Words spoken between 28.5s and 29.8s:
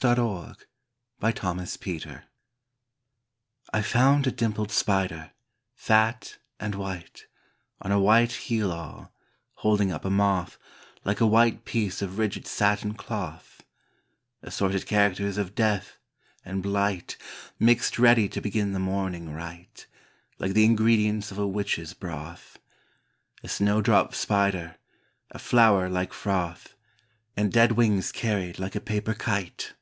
like a paper kite.